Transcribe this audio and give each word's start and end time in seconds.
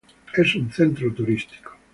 Es 0.33 0.55
un 0.55 0.71
centro 0.71 1.13
turístico. 1.13 1.77